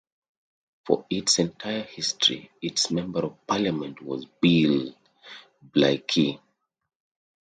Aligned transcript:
For 0.87 1.05
its 1.11 1.37
entire 1.37 1.83
history, 1.83 2.49
its 2.59 2.89
Member 2.89 3.19
of 3.23 3.45
Parliament 3.45 4.01
was 4.01 4.25
Bill 4.41 4.95
Blaikie. 5.75 6.39